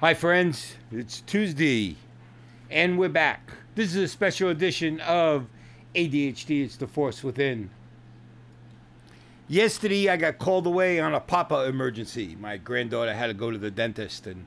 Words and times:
Hi, 0.00 0.12
friends. 0.12 0.74
It's 0.92 1.22
Tuesday, 1.22 1.96
and 2.70 2.98
we're 2.98 3.08
back. 3.08 3.50
This 3.76 3.94
is 3.94 4.02
a 4.02 4.08
special 4.08 4.50
edition 4.50 5.00
of 5.00 5.46
ADHD 5.94 6.66
It's 6.66 6.76
the 6.76 6.86
Force 6.86 7.24
Within. 7.24 7.70
Yesterday, 9.48 10.10
I 10.10 10.18
got 10.18 10.38
called 10.38 10.66
away 10.66 11.00
on 11.00 11.14
a 11.14 11.20
papa 11.20 11.64
emergency. 11.64 12.36
My 12.38 12.58
granddaughter 12.58 13.14
had 13.14 13.28
to 13.28 13.32
go 13.32 13.50
to 13.50 13.56
the 13.56 13.70
dentist, 13.70 14.26
and 14.26 14.44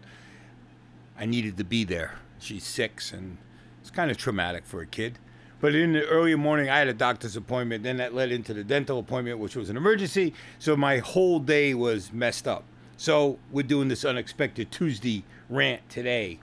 I 1.18 1.26
needed 1.26 1.58
to 1.58 1.64
be 1.64 1.84
there. 1.84 2.20
She's 2.38 2.64
six, 2.64 3.12
and 3.12 3.40
it's 3.82 3.90
kind 3.90 4.12
of 4.12 4.18
traumatic 4.18 4.68
for 4.68 4.82
a 4.82 4.86
kid. 4.86 5.18
But 5.60 5.74
in 5.74 5.94
the 5.94 6.06
early 6.06 6.36
morning, 6.36 6.70
I 6.70 6.78
had 6.78 6.90
a 6.90 6.94
doctor's 6.94 7.36
appointment. 7.36 7.82
Then 7.82 7.98
that 7.98 8.14
led 8.14 8.32
into 8.32 8.54
the 8.54 8.64
dental 8.64 9.00
appointment, 9.00 9.40
which 9.40 9.56
was 9.56 9.72
an 9.72 9.78
emergency. 9.78 10.36
So 10.60 10.78
my 10.78 11.00
whole 11.00 11.40
day 11.40 11.74
was 11.74 12.14
messed 12.14 12.48
up. 12.48 12.66
So 13.00 13.40
we're 13.50 13.64
doing 13.64 13.88
this 13.88 14.04
unexpected 14.04 14.72
Tuesday 14.72 15.24
rant 15.50 15.90
today. 15.90 16.40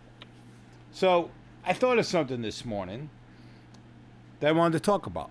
So 0.91 1.31
I 1.67 1.75
thought 1.75 1.99
of 1.99 2.07
something 2.07 2.41
this 2.41 2.65
morning 2.65 3.11
that 4.41 4.49
I 4.49 4.53
wanted 4.53 4.79
to 4.79 4.81
talk 4.81 5.05
about. 5.05 5.29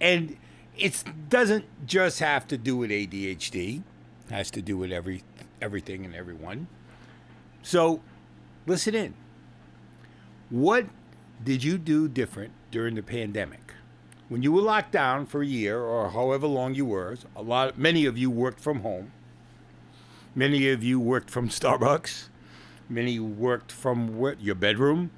And 0.00 0.38
it 0.78 1.04
doesn't 1.28 1.66
just 1.86 2.20
have 2.20 2.48
to 2.48 2.56
do 2.56 2.74
with 2.74 2.88
ADHD. 2.88 3.82
It 4.28 4.32
has 4.32 4.50
to 4.52 4.62
do 4.62 4.78
with 4.78 4.92
every 4.92 5.24
everything 5.60 6.06
and 6.06 6.14
everyone. 6.14 6.68
So 7.62 8.00
listen 8.66 8.94
in. 8.94 9.12
What 10.48 10.86
did 11.44 11.62
you 11.62 11.76
do 11.76 12.08
different 12.08 12.52
during 12.70 12.94
the 12.94 13.02
pandemic? 13.02 13.74
When 14.30 14.42
you 14.42 14.52
were 14.52 14.62
locked 14.62 14.92
down 14.92 15.26
for 15.26 15.42
a 15.42 15.46
year 15.46 15.82
or 15.82 16.08
however 16.08 16.46
long 16.46 16.74
you 16.74 16.86
were, 16.86 17.18
a 17.36 17.42
lot 17.42 17.76
many 17.76 18.06
of 18.06 18.16
you 18.16 18.30
worked 18.30 18.60
from 18.60 18.80
home. 18.80 19.12
Many 20.38 20.68
of 20.70 20.84
you 20.84 21.00
worked 21.00 21.30
from 21.30 21.48
Starbucks. 21.48 22.28
Many 22.88 23.18
worked 23.18 23.72
from 23.72 24.18
what, 24.18 24.40
your 24.40 24.54
bedroom, 24.54 25.10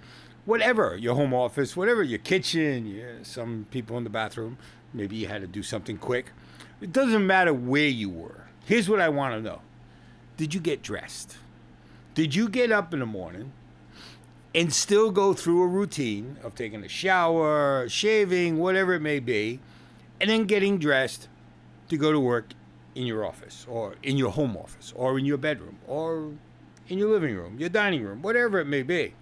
whatever, 0.47 0.97
your 0.97 1.15
home 1.15 1.35
office, 1.35 1.77
whatever, 1.77 2.03
your 2.03 2.21
kitchen, 2.21 2.87
yeah, 2.87 3.23
some 3.23 3.67
people 3.71 3.99
in 3.99 4.05
the 4.05 4.09
bathroom. 4.09 4.57
Maybe 4.95 5.17
you 5.17 5.29
had 5.29 5.43
to 5.43 5.47
do 5.47 5.63
something 5.63 5.99
quick. 5.99 6.33
It 6.81 6.91
doesn't 6.91 7.27
matter 7.27 7.53
where 7.53 7.87
you 7.87 8.09
were. 8.09 8.47
Here's 8.65 8.89
what 8.89 8.99
I 8.99 9.11
want 9.11 9.35
to 9.35 9.43
know 9.43 9.61
Did 10.39 10.55
you 10.55 10.61
get 10.61 10.83
dressed? 10.83 11.37
Did 12.15 12.35
you 12.35 12.49
get 12.49 12.73
up 12.73 12.95
in 12.95 13.01
the 13.01 13.07
morning 13.07 13.53
and 14.55 14.73
still 14.73 15.11
go 15.11 15.35
through 15.35 15.65
a 15.65 15.67
routine 15.67 16.39
of 16.43 16.55
taking 16.55 16.83
a 16.83 16.89
shower, 16.89 17.87
shaving, 17.91 18.57
whatever 18.57 18.95
it 18.95 19.01
may 19.01 19.21
be, 19.21 19.61
and 20.19 20.31
then 20.31 20.45
getting 20.45 20.79
dressed 20.79 21.29
to 21.91 21.99
go 21.99 22.11
to 22.11 22.19
work 22.19 22.55
in 22.95 23.07
your 23.07 23.25
office 23.25 23.67
or 23.69 23.95
in 24.03 24.17
your 24.17 24.31
home 24.31 24.57
office 24.57 24.93
or 24.97 25.19
in 25.19 25.25
your 25.25 25.39
bedroom 25.39 25.79
or 25.87 26.33
in 26.89 26.99
your 26.99 27.11
living 27.11 27.37
room, 27.37 27.59
your 27.59 27.69
dining 27.69 28.03
room, 28.03 28.23
whatever 28.23 28.59
it 28.59 28.67
may 28.67 28.83
be. 28.83 29.15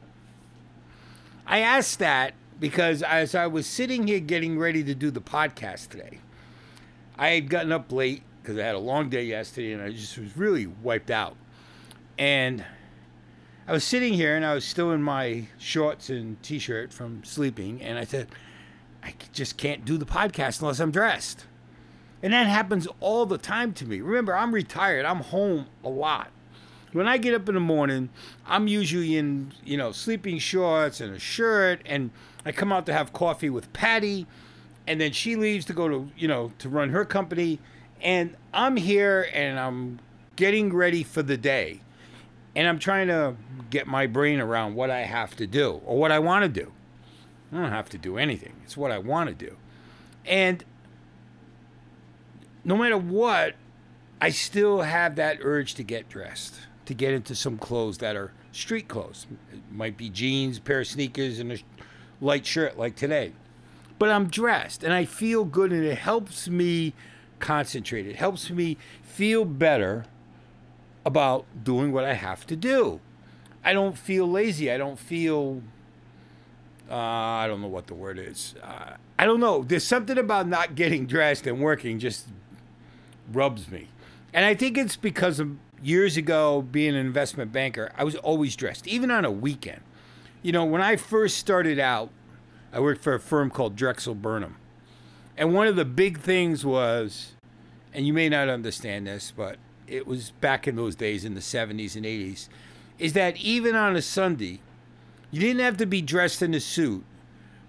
I 1.47 1.61
asked 1.61 1.99
that 1.99 2.35
because 2.61 3.03
as 3.03 3.35
I 3.35 3.47
was 3.47 3.67
sitting 3.67 4.07
here 4.07 4.21
getting 4.21 4.59
ready 4.59 4.83
to 4.85 4.95
do 4.95 5.11
the 5.11 5.21
podcast 5.21 5.89
today, 5.89 6.19
I 7.17 7.31
had 7.31 7.49
gotten 7.49 7.73
up 7.73 7.93
late 7.93 8.23
because 8.43 8.59
I 8.59 8.65
had 8.65 8.75
a 8.75 8.81
long 8.81 9.11
day 9.11 9.25
yesterday 9.25 9.73
and 9.73 9.83
I 9.83 9.91
just 9.91 10.17
was 10.19 10.37
really 10.37 10.67
wiped 10.67 11.11
out. 11.11 11.37
And 12.19 12.65
I 13.67 13.73
was 13.73 13.85
sitting 13.85 14.15
here 14.15 14.35
and 14.35 14.45
I 14.45 14.55
was 14.55 14.65
still 14.65 14.93
in 14.93 15.03
my 15.03 15.47
shorts 15.59 16.09
and 16.09 16.43
t 16.43 16.59
shirt 16.59 16.93
from 16.93 17.23
sleeping. 17.25 17.83
And 17.83 17.99
I 17.99 18.05
said, 18.05 18.29
I 19.03 19.15
just 19.33 19.57
can't 19.59 19.85
do 19.85 19.99
the 19.99 20.07
podcast 20.07 20.61
unless 20.61 20.81
I'm 20.81 20.91
dressed. 20.91 21.47
And 22.23 22.33
that 22.33 22.47
happens 22.47 22.89
all 23.01 23.27
the 23.27 23.39
time 23.39 23.73
to 23.75 23.87
me. 23.87 24.01
Remember, 24.01 24.37
I'm 24.37 24.53
retired, 24.53 25.05
I'm 25.05 25.21
home 25.21 25.67
a 25.85 25.89
lot 25.89 26.31
when 26.93 27.09
I 27.09 27.19
get 27.19 27.35
up 27.35 27.49
in 27.49 27.55
the 27.55 27.61
morning, 27.61 28.09
I'm 28.47 28.67
usually 28.67 29.17
in, 29.17 29.53
you 29.65 29.77
know, 29.77 29.93
sleeping 29.93 30.39
shorts 30.39 31.01
and 31.01 31.15
a 31.15 31.19
shirt, 31.19 31.83
and 31.85 32.11
I 32.45 32.53
come 32.53 32.73
out 32.73 32.87
to 32.87 32.93
have 32.93 33.13
coffee 33.13 33.51
with 33.51 33.73
Patty, 33.73 34.27
and 34.87 35.01
then 35.01 35.13
she 35.13 35.37
leaves 35.37 35.65
to 35.67 35.73
go 35.73 35.89
to, 35.89 36.11
you 36.17 36.29
know, 36.29 36.53
to 36.59 36.69
run 36.69 36.91
her 36.91 37.05
company, 37.05 37.59
and 38.01 38.37
I'm 38.55 38.77
here 38.77 39.29
and 39.33 39.59
I'm 39.59 39.99
getting 40.37 40.75
ready 40.75 41.03
for 41.03 41.23
the 41.23 41.37
day, 41.37 41.83
and 42.57 42.67
I'm 42.67 42.79
trying 42.79 43.09
to 43.09 43.37
get 43.71 43.87
my 43.87 44.07
brain 44.07 44.41
around 44.41 44.75
what 44.75 44.91
I 44.91 45.01
have 45.01 45.37
to 45.37 45.47
do 45.47 45.83
or 45.85 45.99
what 45.99 46.11
I 46.11 46.19
want 46.19 46.45
to 46.45 46.49
do. 46.49 46.73
I 47.53 47.57
don't 47.57 47.71
have 47.71 47.89
to 47.91 47.99
do 47.99 48.19
anything. 48.19 48.55
It's 48.65 48.77
what 48.77 48.91
I 48.91 48.99
want 48.99 49.29
to 49.29 49.35
do, 49.35 49.57
and 50.25 50.65
no 52.65 52.77
matter 52.77 52.99
what, 52.99 53.55
I 54.21 54.31
still 54.31 54.83
have 54.83 55.17
that 55.17 55.39
urge 55.43 55.75
to 55.75 55.83
get 55.83 56.09
dressed 56.09 56.61
to 56.89 56.95
get 56.95 57.13
into 57.13 57.35
some 57.35 57.59
clothes 57.59 57.99
that 57.99 58.17
are 58.17 58.33
street 58.51 58.89
clothes. 58.89 59.27
It 59.53 59.61
might 59.71 59.99
be 59.99 60.09
jeans, 60.09 60.59
pair 60.59 60.81
of 60.81 60.87
sneakers, 60.87 61.39
and 61.39 61.53
a 61.53 61.59
light 62.19 62.47
shirt 62.47 62.79
like 62.79 62.97
today. 62.97 63.33
But 63.99 64.09
I'm 64.09 64.29
dressed 64.29 64.83
and 64.83 64.95
I 64.95 65.05
feel 65.05 65.45
good 65.45 65.71
and 65.71 65.85
it 65.85 65.99
helps 65.99 66.49
me 66.49 66.95
concentrate. 67.41 68.07
It 68.07 68.17
helps 68.17 68.49
me 68.49 68.79
feel 69.03 69.45
better 69.45 70.07
about 71.05 71.45
doing 71.63 71.93
what 71.93 72.07
I 72.07 72.15
have 72.15 72.47
to 72.47 72.57
do. 72.57 73.01
I 73.63 73.75
don't 73.75 73.99
feel 73.99 74.27
lazy. 74.27 74.73
I 74.73 74.79
don't 74.79 74.99
feel. 74.99 75.61
Uh, 76.91 76.95
I 76.95 77.47
don't 77.49 77.61
know 77.61 77.69
what 77.69 77.87
the 77.87 77.95
word 77.95 78.19
is. 78.19 78.55
Uh, 78.63 78.95
I 79.19 79.27
don't 79.27 79.41
know. 79.41 79.63
There's 79.63 79.85
something 79.85 80.17
about 80.17 80.49
not 80.49 80.75
getting 80.75 81.07
dressed 81.07 81.47
and 81.47 81.61
working 81.61 81.99
just 81.99 82.29
rubs 83.33 83.69
me. 83.69 83.89
And 84.33 84.45
I 84.45 84.55
think 84.55 84.77
it's 84.77 84.97
because 84.97 85.41
of 85.41 85.57
years 85.83 86.17
ago, 86.17 86.63
being 86.63 86.91
an 86.91 87.07
investment 87.07 87.53
banker, 87.53 87.91
I 87.97 88.05
was 88.05 88.17
always 88.17 88.57
dressed, 88.57 88.87
even 88.87 89.11
on 89.11 89.25
a 89.25 89.31
weekend. 89.31 89.81
You 90.43 90.53
know, 90.53 90.65
when 90.65 90.83
I 90.83 90.97
first 90.97 91.39
started 91.39 91.79
out, 91.79 92.11
I 92.73 92.81
worked 92.81 93.03
for 93.03 93.15
a 93.15 93.21
firm 93.21 93.51
called 93.51 93.77
Drexel 93.77 94.15
Burnham. 94.15 94.57
And 95.37 95.55
one 95.55 95.67
of 95.67 95.77
the 95.77 95.85
big 95.85 96.19
things 96.19 96.65
was, 96.65 97.33
and 97.95 98.07
you 98.07 98.13
may 98.13 98.29
not 98.29 98.49
understand 98.49 99.07
this, 99.07 99.33
but 99.35 99.57
it 99.87 100.07
was 100.07 100.31
back 100.33 100.69
in 100.69 100.77
those 100.77 100.95
days 100.95 101.25
in 101.25 101.35
the 101.35 101.41
70s 101.41 101.97
and 101.97 102.05
80s, 102.05 102.49
is 102.99 103.13
that 103.15 103.37
even 103.37 103.75
on 103.75 103.97
a 103.97 104.03
Sunday, 104.03 104.61
you 105.31 105.41
didn't 105.41 105.61
have 105.61 105.77
to 105.79 105.87
be 105.87 106.03
dressed 106.03 106.43
in 106.43 106.55
a 106.55 106.61
suit, 106.61 107.05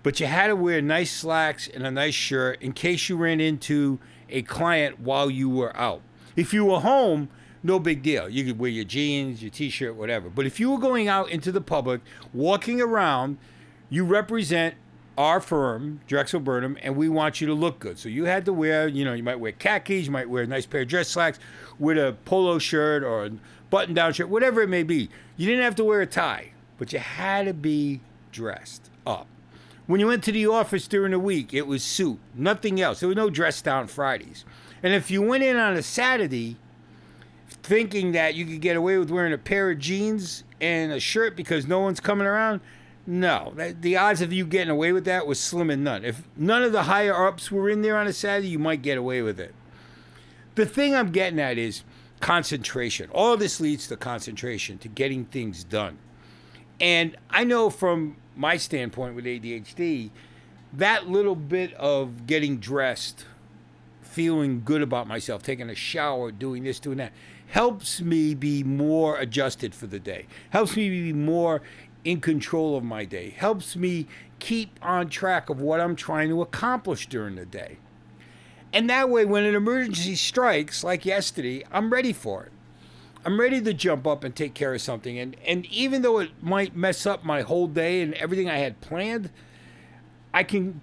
but 0.04 0.20
you 0.20 0.26
had 0.26 0.48
to 0.48 0.56
wear 0.56 0.82
nice 0.82 1.12
slacks 1.12 1.68
and 1.68 1.86
a 1.86 1.92
nice 1.92 2.14
shirt 2.14 2.62
in 2.62 2.74
case 2.74 3.10
you 3.10 3.18
ran 3.18 3.42
into 3.42 4.00
a 4.30 4.42
client 4.44 5.00
while 5.00 5.30
you 5.30 5.50
were 5.50 5.76
out. 5.76 6.02
If 6.36 6.54
you 6.54 6.66
were 6.66 6.80
home, 6.80 7.30
no 7.64 7.80
big 7.80 8.02
deal. 8.02 8.30
You 8.30 8.46
could 8.46 8.60
wear 8.60 8.70
your 8.70 8.86
jeans, 8.86 9.42
your 9.42 9.52
t 9.52 9.70
shirt, 9.70 9.96
whatever. 9.96 10.30
But 10.30 10.46
if 10.46 10.60
you 10.60 10.72
were 10.72 10.78
going 10.78 11.08
out 11.08 11.30
into 11.30 11.52
the 11.52 11.62
public, 11.62 12.02
walking 12.34 12.80
around, 12.80 13.38
you 13.90 14.06
represent 14.06 14.76
our 15.18 15.42
firm, 15.42 16.00
Drexel 16.08 16.40
Burnham, 16.40 16.78
and 16.82 16.96
we 16.96 17.10
want 17.10 17.42
you 17.42 17.48
to 17.48 17.54
look 17.54 17.80
good. 17.80 18.00
So 18.00 18.08
you 18.08 18.24
had 18.24 18.46
to 18.46 18.54
wear, 18.54 18.88
you 18.88 19.04
know, 19.04 19.14
you 19.14 19.24
might 19.24 19.40
wear 19.40 19.52
khakis, 19.52 20.06
you 20.06 20.12
might 20.12 20.30
wear 20.30 20.44
a 20.44 20.48
nice 20.48 20.66
pair 20.66 20.82
of 20.82 20.88
dress 20.88 21.10
slacks 21.10 21.40
with 21.78 21.98
a 21.98 22.16
polo 22.24 22.58
shirt 22.58 23.04
or 23.04 23.26
a 23.26 23.32
button 23.70 23.94
down 23.94 24.14
shirt, 24.14 24.30
whatever 24.30 24.62
it 24.62 24.70
may 24.70 24.84
be. 24.84 25.10
You 25.36 25.46
didn't 25.46 25.64
have 25.64 25.76
to 25.76 25.84
wear 25.84 26.00
a 26.00 26.08
tie, 26.08 26.54
but 26.78 26.94
you 26.94 27.00
had 27.00 27.48
to 27.48 27.54
be 27.54 28.00
dressed 28.32 28.90
up. 29.06 29.28
When 29.90 30.00
you 30.00 30.06
went 30.06 30.24
to 30.26 30.32
the 30.32 30.46
office 30.46 30.88
during 30.88 31.14
the 31.14 31.20
week, 31.20 31.52
it 31.52 31.66
was 31.66 31.82
suit, 31.82 32.20
nothing 32.36 32.80
else. 32.80 33.00
There 33.00 33.10
was 33.10 33.16
no 33.16 33.32
dress 33.32 33.60
down 33.60 33.88
Fridays. 33.88 34.46
And 34.84 34.94
if 34.94 35.10
you 35.10 35.20
went 35.20 35.42
in 35.42 35.56
on 35.56 35.76
a 35.76 35.82
Saturday, 35.82 36.58
thinking 37.64 38.12
that 38.12 38.36
you 38.36 38.46
could 38.46 38.62
get 38.62 38.78
away 38.78 39.00
with 39.00 39.10
wearing 39.10 39.34
a 39.34 39.38
pair 39.40 39.72
of 39.72 39.80
jeans 39.80 40.44
and 40.62 40.92
a 40.92 41.00
shirt 41.00 41.36
because 41.36 41.66
no 41.66 41.80
one's 41.80 42.00
coming 42.00 42.28
around. 42.28 42.62
No, 43.08 43.52
the 43.56 43.98
odds 43.98 44.22
of 44.22 44.32
you 44.32 44.46
getting 44.46 44.70
away 44.70 44.92
with 44.92 45.06
that 45.06 45.26
was 45.26 45.40
slim 45.40 45.72
and 45.72 45.84
none. 45.84 46.06
If 46.06 46.22
none 46.38 46.62
of 46.62 46.72
the 46.72 46.84
higher 46.84 47.26
ups 47.26 47.52
were 47.52 47.68
in 47.68 47.82
there 47.82 47.98
on 47.98 48.06
a 48.06 48.14
Saturday, 48.14 48.50
you 48.50 48.60
might 48.60 48.84
get 48.84 49.00
away 49.00 49.24
with 49.24 49.40
it. 49.40 49.56
The 50.54 50.68
thing 50.68 50.94
I'm 50.94 51.12
getting 51.12 51.40
at 51.40 51.58
is 51.58 51.84
concentration. 52.20 53.10
All 53.12 53.38
this 53.38 53.60
leads 53.60 53.88
to 53.88 53.98
concentration, 53.98 54.78
to 54.78 54.88
getting 54.88 55.26
things 55.26 55.64
done. 55.64 55.98
And 56.80 57.18
I 57.30 57.44
know 57.44 57.70
from 57.70 58.18
my 58.36 58.58
standpoint 58.58 59.16
with 59.16 59.26
ADHD, 59.26 60.12
that 60.74 61.10
little 61.10 61.36
bit 61.36 61.74
of 61.74 62.26
getting 62.26 62.58
dressed, 62.58 63.26
feeling 64.02 64.62
good 64.64 64.82
about 64.82 65.08
myself, 65.08 65.44
taking 65.44 65.70
a 65.70 65.76
shower, 65.76 66.32
doing 66.32 66.64
this, 66.64 66.80
doing 66.80 66.98
that, 66.98 67.12
helps 67.48 68.00
me 68.00 68.36
be 68.36 68.64
more 68.64 69.18
adjusted 69.18 69.74
for 69.74 69.88
the 69.88 70.00
day, 70.00 70.28
helps 70.52 70.76
me 70.76 70.90
be 70.90 71.14
more 71.14 71.62
in 72.04 72.22
control 72.22 72.78
of 72.78 72.84
my 72.84 73.04
day, 73.06 73.32
helps 73.32 73.76
me 73.76 74.08
keep 74.40 74.80
on 74.82 75.10
track 75.10 75.50
of 75.50 75.60
what 75.60 75.82
I'm 75.82 75.96
trying 75.96 76.30
to 76.30 76.42
accomplish 76.42 77.08
during 77.08 77.36
the 77.36 77.46
day. 77.46 77.78
And 78.72 78.90
that 78.90 79.10
way, 79.10 79.26
when 79.26 79.46
an 79.46 79.56
emergency 79.56 80.16
strikes, 80.16 80.84
like 80.84 81.06
yesterday, 81.06 81.64
I'm 81.72 81.92
ready 81.92 82.14
for 82.14 82.44
it. 82.44 82.52
I'm 83.26 83.40
ready 83.40 83.62
to 83.62 83.74
jump 83.74 84.08
up 84.08 84.24
and 84.24 84.36
take 84.36 84.54
care 84.54 84.74
of 84.74 84.82
something. 84.82 85.20
And, 85.20 85.36
and 85.46 85.66
even 85.66 86.02
though 86.02 86.20
it 86.20 86.32
might 86.42 86.76
mess 86.76 87.06
up 87.06 87.24
my 87.24 87.42
whole 87.42 87.68
day 87.68 88.02
and 88.02 88.14
everything 88.14 88.50
I 88.50 88.58
had 88.58 88.80
planned, 88.82 89.30
I 90.34 90.44
can 90.44 90.82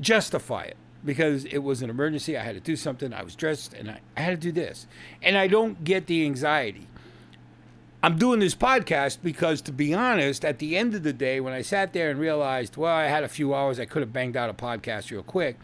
justify 0.00 0.62
it 0.62 0.76
because 1.04 1.44
it 1.46 1.58
was 1.58 1.82
an 1.82 1.90
emergency. 1.90 2.36
I 2.36 2.42
had 2.42 2.54
to 2.54 2.60
do 2.60 2.76
something. 2.76 3.12
I 3.12 3.22
was 3.22 3.36
dressed 3.36 3.74
and 3.74 3.90
I, 3.90 4.00
I 4.16 4.20
had 4.22 4.30
to 4.30 4.36
do 4.36 4.52
this. 4.52 4.86
And 5.22 5.36
I 5.36 5.46
don't 5.46 5.84
get 5.84 6.06
the 6.06 6.24
anxiety. 6.24 6.88
I'm 8.02 8.18
doing 8.18 8.40
this 8.40 8.54
podcast 8.54 9.18
because, 9.22 9.60
to 9.62 9.72
be 9.72 9.92
honest, 9.92 10.44
at 10.44 10.58
the 10.58 10.76
end 10.76 10.94
of 10.94 11.02
the 11.02 11.12
day, 11.12 11.40
when 11.40 11.52
I 11.52 11.62
sat 11.62 11.92
there 11.92 12.10
and 12.10 12.20
realized, 12.20 12.76
well, 12.76 12.94
I 12.94 13.06
had 13.06 13.24
a 13.24 13.28
few 13.28 13.54
hours, 13.54 13.80
I 13.80 13.84
could 13.84 14.00
have 14.00 14.12
banged 14.12 14.36
out 14.36 14.48
a 14.48 14.54
podcast 14.54 15.10
real 15.10 15.22
quick. 15.22 15.58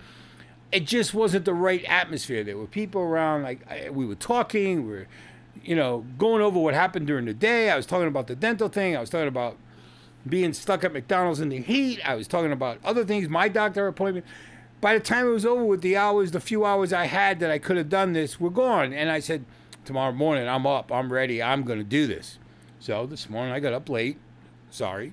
It 0.72 0.86
just 0.86 1.12
wasn't 1.12 1.44
the 1.44 1.54
right 1.54 1.84
atmosphere. 1.84 2.42
There 2.42 2.56
were 2.56 2.66
people 2.66 3.02
around, 3.02 3.42
like 3.42 3.60
we 3.92 4.06
were 4.06 4.14
talking, 4.14 4.86
we 4.86 4.92
were, 4.92 5.06
you 5.62 5.76
know, 5.76 6.06
going 6.19 6.40
over 6.40 6.58
what 6.58 6.72
happened 6.72 7.06
during 7.06 7.26
the 7.26 7.34
day. 7.34 7.70
I 7.70 7.76
was 7.76 7.84
talking 7.84 8.08
about 8.08 8.26
the 8.26 8.34
dental 8.34 8.69
thing. 8.69 8.96
I 8.96 9.00
was 9.00 9.10
talking 9.10 9.28
about 9.28 9.58
being 10.26 10.52
stuck 10.54 10.82
at 10.82 10.92
McDonald's 10.92 11.40
in 11.40 11.50
the 11.50 11.60
heat. 11.60 12.00
I 12.08 12.14
was 12.14 12.26
talking 12.26 12.52
about 12.52 12.78
other 12.84 13.04
things, 13.04 13.28
my 13.28 13.48
doctor 13.48 13.86
appointment. 13.86 14.24
By 14.80 14.94
the 14.94 15.00
time 15.00 15.26
it 15.26 15.30
was 15.30 15.44
over 15.44 15.64
with 15.64 15.82
the 15.82 15.96
hours, 15.96 16.30
the 16.30 16.40
few 16.40 16.64
hours 16.64 16.92
I 16.92 17.06
had 17.06 17.38
that 17.40 17.50
I 17.50 17.58
could 17.58 17.76
have 17.76 17.88
done 17.88 18.14
this 18.14 18.40
were 18.40 18.50
gone. 18.50 18.92
And 18.92 19.10
I 19.10 19.20
said, 19.20 19.44
tomorrow 19.84 20.12
morning, 20.12 20.48
I'm 20.48 20.66
up, 20.66 20.90
I'm 20.90 21.12
ready, 21.12 21.42
I'm 21.42 21.64
going 21.64 21.78
to 21.78 21.84
do 21.84 22.06
this. 22.06 22.38
So 22.80 23.06
this 23.06 23.28
morning 23.28 23.52
I 23.52 23.60
got 23.60 23.72
up 23.72 23.88
late, 23.88 24.19
sorry, 24.70 25.12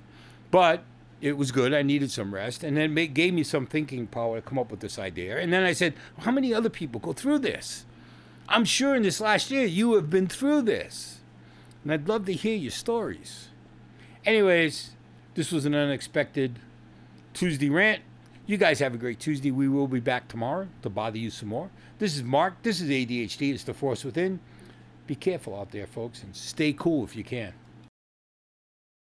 but 0.50 0.82
it 1.20 1.36
was 1.36 1.52
good. 1.52 1.74
I 1.74 1.82
needed 1.82 2.10
some 2.10 2.32
rest. 2.34 2.64
And 2.64 2.76
then 2.76 2.96
it 2.96 3.14
gave 3.14 3.34
me 3.34 3.42
some 3.42 3.66
thinking 3.66 4.06
power 4.06 4.40
to 4.40 4.42
come 4.42 4.58
up 4.58 4.70
with 4.70 4.80
this 4.80 4.98
idea. 4.98 5.38
And 5.38 5.52
then 5.52 5.64
I 5.64 5.72
said, 5.72 5.94
well, 6.16 6.24
how 6.24 6.30
many 6.30 6.54
other 6.54 6.70
people 6.70 7.00
go 7.00 7.12
through 7.12 7.40
this? 7.40 7.84
I'm 8.48 8.64
sure 8.64 8.94
in 8.94 9.02
this 9.02 9.20
last 9.20 9.50
year 9.50 9.64
you 9.64 9.94
have 9.94 10.10
been 10.10 10.26
through 10.26 10.62
this. 10.62 11.18
And 11.82 11.92
I'd 11.92 12.08
love 12.08 12.26
to 12.26 12.32
hear 12.32 12.56
your 12.56 12.70
stories. 12.70 13.48
Anyways, 14.24 14.90
this 15.34 15.52
was 15.52 15.64
an 15.64 15.74
unexpected 15.74 16.58
Tuesday 17.32 17.70
rant. 17.70 18.02
You 18.46 18.56
guys 18.56 18.80
have 18.80 18.94
a 18.94 18.98
great 18.98 19.20
Tuesday. 19.20 19.50
We 19.50 19.68
will 19.68 19.86
be 19.86 20.00
back 20.00 20.26
tomorrow 20.28 20.68
to 20.82 20.90
bother 20.90 21.18
you 21.18 21.30
some 21.30 21.48
more. 21.48 21.70
This 21.98 22.16
is 22.16 22.22
Mark. 22.22 22.62
This 22.62 22.80
is 22.80 22.90
ADHD. 22.90 23.54
It's 23.54 23.64
the 23.64 23.74
force 23.74 24.04
within. 24.04 24.40
Be 25.06 25.14
careful 25.14 25.58
out 25.58 25.70
there, 25.70 25.86
folks, 25.86 26.22
and 26.22 26.34
stay 26.34 26.72
cool 26.72 27.04
if 27.04 27.14
you 27.14 27.24
can. 27.24 27.52